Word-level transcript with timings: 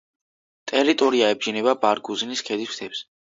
ტერიტორია 0.71 1.27
ებჯინება 1.35 1.75
ბარგუზინის 1.85 2.43
ქედის 2.51 2.73
მთებს. 2.75 3.05